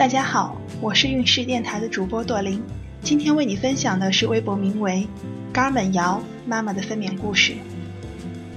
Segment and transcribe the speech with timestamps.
[0.00, 2.62] 大家好，我是运势电台的主播朵琳，
[3.02, 5.06] 今天为你分享的是微博名为
[5.52, 7.52] “嘎们瑶妈妈”的分娩故事。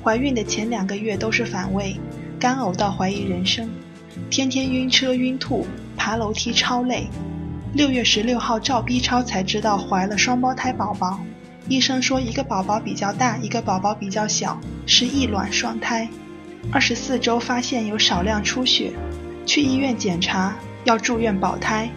[0.02, 1.98] 怀孕的前两个月都是反胃，
[2.40, 3.70] 干呕到怀疑人生，
[4.30, 5.68] 天天晕车晕吐，
[5.98, 7.10] 爬楼梯超累。
[7.74, 11.20] 六月十六号照 B 超才知道怀了双胞胎宝宝，
[11.68, 16.08] 医生说一个宝宝比较大，一个宝宝比较小，是异卵双胎。
[16.72, 18.94] 二十四周发现有少量出血，
[19.46, 20.56] 去医院检查。
[20.84, 21.90] 要住院保胎，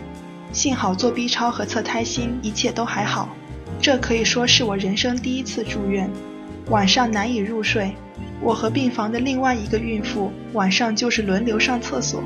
[0.53, 3.29] 幸好做 B 超和测胎心，一切都还好。
[3.81, 6.11] 这可以说是我人生第一次住院，
[6.69, 7.95] 晚上难以入睡。
[8.41, 12.23] 我和病房的另外一个孕妇晚上就是轮流上厕所。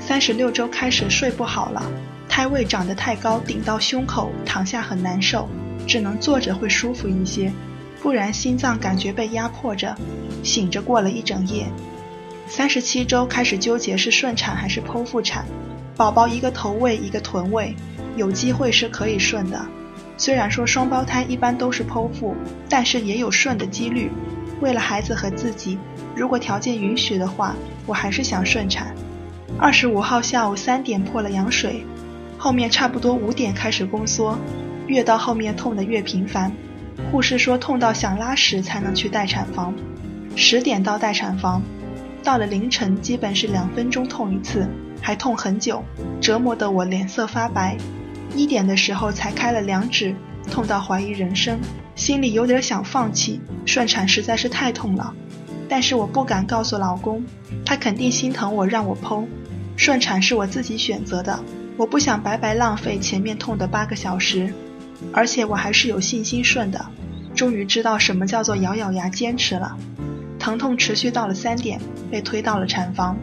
[0.00, 1.82] 三十六周开始睡不好了，
[2.28, 5.48] 胎位长得太高，顶到胸口，躺下很难受，
[5.86, 7.52] 只能坐着会舒服一些，
[8.02, 9.94] 不然心脏感觉被压迫着，
[10.42, 11.66] 醒着过了一整夜。
[12.48, 15.44] 三十七周开始纠结是顺产还是剖腹产，
[15.94, 17.76] 宝宝一个头位一个臀位，
[18.16, 19.60] 有机会是可以顺的。
[20.16, 22.34] 虽然说双胞胎一般都是剖腹，
[22.66, 24.10] 但是也有顺的几率。
[24.60, 25.78] 为了孩子和自己，
[26.16, 27.54] 如果条件允许的话，
[27.86, 28.94] 我还是想顺产。
[29.58, 31.84] 二十五号下午三点破了羊水，
[32.38, 34.36] 后面差不多五点开始宫缩，
[34.86, 36.50] 越到后面痛得越频繁。
[37.12, 39.72] 护士说痛到想拉屎才能去待产房，
[40.34, 41.62] 十点到待产房。
[42.22, 44.68] 到了凌晨，基本是两分钟痛一次，
[45.00, 45.82] 还痛很久，
[46.20, 47.76] 折磨得我脸色发白。
[48.34, 50.14] 一点的时候才开了两指，
[50.50, 51.58] 痛到怀疑人生，
[51.94, 53.40] 心里有点想放弃。
[53.64, 55.14] 顺产实在是太痛了，
[55.68, 57.24] 但是我不敢告诉老公，
[57.64, 59.24] 他肯定心疼我，让我剖。
[59.76, 61.38] 顺产是我自己选择的，
[61.76, 64.52] 我不想白白浪费前面痛的八个小时，
[65.12, 66.84] 而且我还是有信心顺的。
[67.34, 69.76] 终于知道什么叫做咬咬牙坚持了。
[70.48, 71.78] 疼痛持续到了三点，
[72.10, 73.14] 被推到了产房，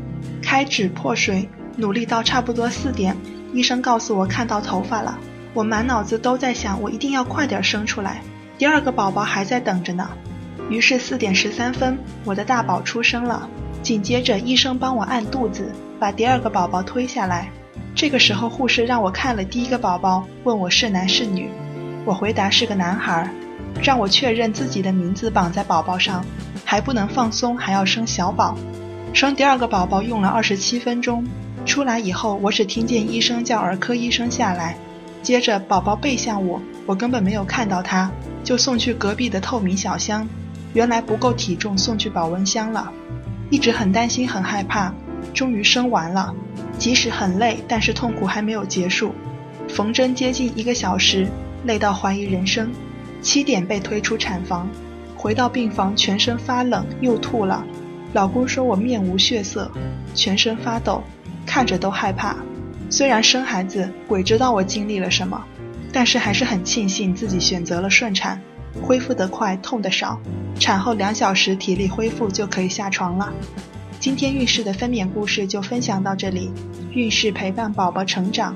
[0.44, 3.18] 开指破水，努力到差不多四点，
[3.52, 5.18] 医生告诉我看到头发了。
[5.52, 8.22] 我满脑子都在想，我一定要快点生出来，
[8.60, 10.08] 第二个宝宝还在等着呢。
[10.70, 13.50] 于是四点十三分，我的大宝出生了。
[13.82, 17.50] 紧接着医生帮我按肚子，把第二个宝宝推下来。
[17.96, 21.50] 这个时候护士让我看了第一个宝宝，问我是男是女，
[22.06, 23.28] 我回答是个男孩，
[23.82, 26.26] 让我确认自己的名字绑在宝宝上。
[26.68, 28.58] 还不能放松，还要生小宝。
[29.14, 31.24] 生第二个宝宝用了二十七分钟，
[31.66, 34.76] 出来以后，我只听见医生叫儿科医生下来，
[35.22, 38.12] 接着宝宝背向我，我根本没有看到他，
[38.44, 40.28] 就送去隔壁的透明小箱。
[40.74, 42.92] 原来不够体重，送去保温箱了。
[43.52, 44.94] 一直很担心，很害怕。
[45.34, 46.34] 终于生完了，
[46.78, 49.14] 即使很累，但是痛苦还没有结束。
[49.70, 51.28] 缝针接近一个小时，
[51.64, 52.72] 累到怀疑人生。
[53.26, 54.70] 七点被推出产房。
[55.18, 57.66] 回到病房，全身发冷，又吐了。
[58.14, 59.70] 老公说我面无血色，
[60.14, 61.04] 全身发抖，
[61.44, 62.36] 看着都害怕。
[62.88, 65.44] 虽然生孩子，鬼知道我经历了什么，
[65.92, 68.40] 但是还是很庆幸自己选择了顺产，
[68.80, 70.22] 恢复得快，痛得少。
[70.60, 73.34] 产后两小时体力恢复就可以下床了。
[74.00, 76.52] 今天运势的分娩故事就分享到这里。
[76.94, 78.56] 运势陪伴宝宝成长，